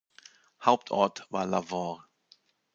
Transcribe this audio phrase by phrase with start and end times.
[0.65, 2.09] Hauptort war Lavaur.